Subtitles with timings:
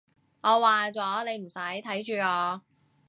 [0.41, 2.63] 我話咗，你唔使睇住我